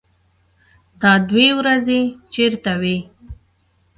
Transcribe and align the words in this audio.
_دا 1.01 1.11
دوې 1.29 1.47
ورځې 1.59 1.99
چېرته 2.33 2.71
وې؟ 2.81 2.97